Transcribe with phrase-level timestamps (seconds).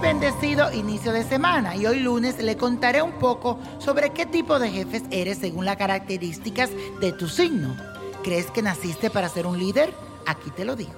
[0.00, 4.70] Bendecido inicio de semana y hoy lunes le contaré un poco sobre qué tipo de
[4.70, 6.70] jefes eres según las características
[7.00, 7.74] de tu signo.
[8.22, 9.94] ¿Crees que naciste para ser un líder?
[10.26, 10.92] Aquí te lo digo.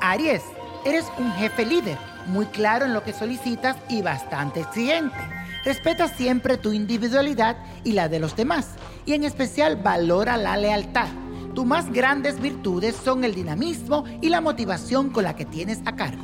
[0.00, 0.42] Aries,
[0.86, 5.18] eres un jefe líder, muy claro en lo que solicitas y bastante exigente.
[5.64, 8.68] Respeta siempre tu individualidad y la de los demás
[9.04, 11.08] y en especial valora la lealtad.
[11.54, 15.94] Tus más grandes virtudes son el dinamismo y la motivación con la que tienes a
[15.94, 16.22] cargo.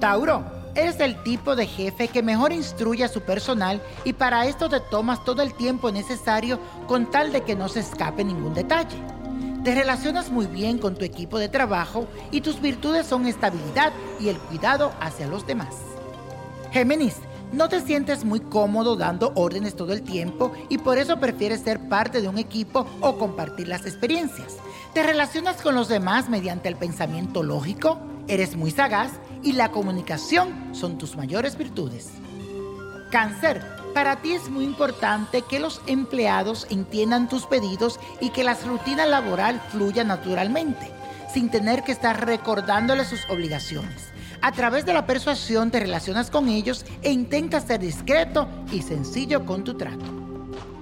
[0.00, 4.68] Tauro, eres el tipo de jefe que mejor instruye a su personal y para esto
[4.68, 8.96] te tomas todo el tiempo necesario con tal de que no se escape ningún detalle.
[9.64, 14.28] Te relacionas muy bien con tu equipo de trabajo y tus virtudes son estabilidad y
[14.28, 15.74] el cuidado hacia los demás.
[16.70, 17.16] Géminis,
[17.52, 21.88] no te sientes muy cómodo dando órdenes todo el tiempo y por eso prefieres ser
[21.88, 24.58] parte de un equipo o compartir las experiencias.
[24.94, 29.10] Te relacionas con los demás mediante el pensamiento lógico, eres muy sagaz
[29.42, 32.10] y la comunicación son tus mayores virtudes.
[33.10, 38.54] Cáncer, para ti es muy importante que los empleados entiendan tus pedidos y que la
[38.54, 40.90] rutina laboral fluya naturalmente,
[41.32, 44.12] sin tener que estar recordándoles sus obligaciones.
[44.40, 49.44] A través de la persuasión te relacionas con ellos e intentas ser discreto y sencillo
[49.44, 50.04] con tu trato.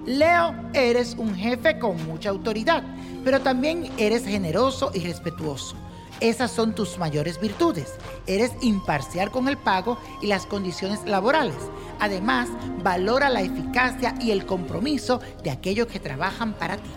[0.05, 2.83] Leo, eres un jefe con mucha autoridad,
[3.25, 5.77] pero también eres generoso y respetuoso.
[6.21, 7.95] Esas son tus mayores virtudes.
[8.27, 11.57] Eres imparcial con el pago y las condiciones laborales.
[12.01, 12.49] Además,
[12.83, 16.91] valora la eficacia y el compromiso de aquellos que trabajan para ti.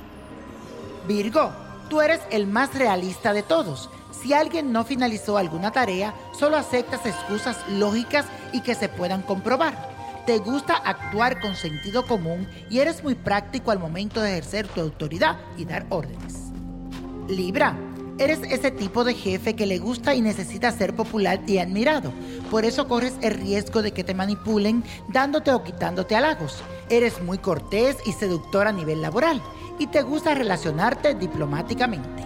[1.08, 1.52] Virgo,
[1.90, 3.90] tú eres el más realista de todos.
[4.12, 9.90] Si alguien no finalizó alguna tarea, solo aceptas excusas lógicas y que se puedan comprobar.
[10.26, 14.82] Te gusta actuar con sentido común y eres muy práctico al momento de ejercer tu
[14.82, 16.52] autoridad y dar órdenes.
[17.28, 17.76] Libra,
[18.20, 22.12] Eres ese tipo de jefe que le gusta y necesita ser popular y admirado.
[22.52, 26.62] Por eso corres el riesgo de que te manipulen dándote o quitándote halagos.
[26.90, 29.42] Eres muy cortés y seductor a nivel laboral
[29.80, 32.26] y te gusta relacionarte diplomáticamente.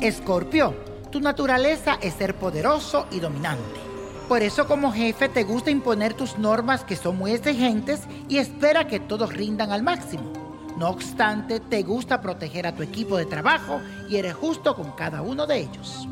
[0.00, 0.74] Escorpio,
[1.10, 3.80] tu naturaleza es ser poderoso y dominante.
[4.28, 8.86] Por eso como jefe te gusta imponer tus normas que son muy exigentes y espera
[8.86, 10.45] que todos rindan al máximo.
[10.76, 15.22] No obstante, te gusta proteger a tu equipo de trabajo y eres justo con cada
[15.22, 16.06] uno de ellos.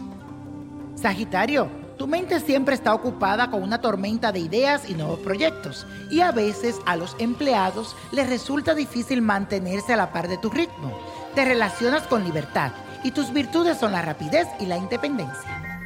[0.94, 6.22] Sagitario, tu mente siempre está ocupada con una tormenta de ideas y nuevos proyectos, y
[6.22, 10.98] a veces a los empleados les resulta difícil mantenerse a la par de tu ritmo.
[11.34, 12.72] Te relacionas con libertad
[13.04, 15.84] y tus virtudes son la rapidez y la independencia.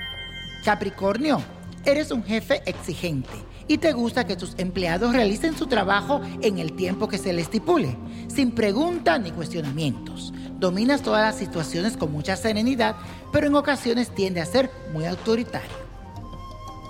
[0.65, 1.43] Capricornio,
[1.85, 3.31] eres un jefe exigente
[3.67, 7.45] y te gusta que tus empleados realicen su trabajo en el tiempo que se les
[7.45, 7.97] estipule,
[8.29, 10.33] sin preguntas ni cuestionamientos.
[10.59, 12.97] Dominas todas las situaciones con mucha serenidad,
[13.33, 15.77] pero en ocasiones tiende a ser muy autoritario.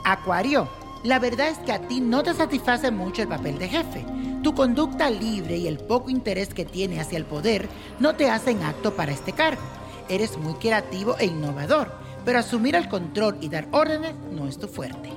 [0.04, 0.69] Acuario,
[1.04, 4.06] la verdad es que a ti no te satisface mucho el papel de jefe.
[4.43, 8.62] Tu conducta libre y el poco interés que tiene hacia el poder no te hacen
[8.62, 9.62] acto para este cargo.
[10.09, 11.93] Eres muy creativo e innovador,
[12.24, 15.10] pero asumir el control y dar órdenes no es tu fuerte.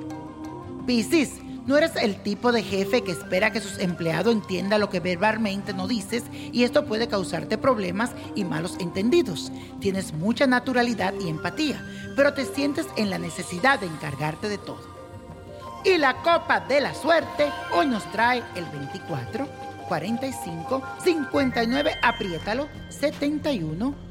[0.86, 5.00] Piscis, no eres el tipo de jefe que espera que sus empleados entiendan lo que
[5.00, 9.52] verbalmente no dices y esto puede causarte problemas y malos entendidos.
[9.80, 11.86] Tienes mucha naturalidad y empatía,
[12.16, 14.82] pero te sientes en la necesidad de encargarte de todo.
[15.86, 19.48] Y la copa de la suerte hoy nos trae el 24,
[19.88, 24.11] 45, 59, apriétalo, 71,